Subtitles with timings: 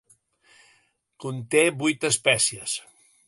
[1.25, 2.77] Conté vuit espècies.